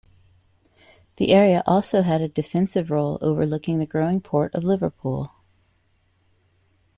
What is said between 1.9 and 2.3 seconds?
had a